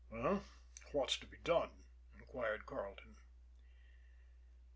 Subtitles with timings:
[0.09, 0.41] "Well,
[0.93, 1.69] what's to be done?"
[2.17, 3.17] inquired Carleton.